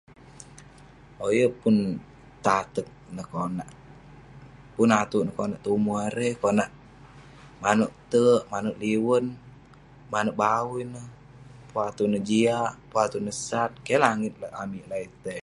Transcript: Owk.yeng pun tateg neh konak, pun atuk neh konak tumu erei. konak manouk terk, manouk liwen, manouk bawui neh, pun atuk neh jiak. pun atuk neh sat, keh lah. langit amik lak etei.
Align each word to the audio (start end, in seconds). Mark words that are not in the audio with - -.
Owk.yeng 1.23 1.55
pun 1.61 1.75
tateg 2.45 2.87
neh 3.15 3.27
konak, 3.33 3.69
pun 4.75 4.89
atuk 5.01 5.23
neh 5.23 5.35
konak 5.39 5.61
tumu 5.65 5.91
erei. 6.07 6.33
konak 6.43 6.69
manouk 7.63 7.93
terk, 8.11 8.41
manouk 8.51 8.79
liwen, 8.83 9.25
manouk 10.13 10.37
bawui 10.41 10.83
neh, 10.93 11.07
pun 11.71 11.81
atuk 11.89 12.07
neh 12.11 12.23
jiak. 12.29 12.71
pun 12.89 13.01
atuk 13.05 13.23
neh 13.25 13.35
sat, 13.47 13.71
keh 13.85 13.97
lah. 14.01 14.03
langit 14.11 14.33
amik 14.61 14.85
lak 14.89 15.01
etei. 15.07 15.39